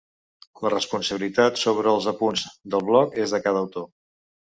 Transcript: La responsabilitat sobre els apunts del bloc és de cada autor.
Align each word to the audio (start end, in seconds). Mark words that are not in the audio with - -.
La 0.67 0.71
responsabilitat 0.73 1.63
sobre 1.65 1.93
els 1.99 2.09
apunts 2.15 2.49
del 2.75 2.91
bloc 2.91 3.19
és 3.27 3.39
de 3.39 3.45
cada 3.49 3.67
autor. 3.69 3.91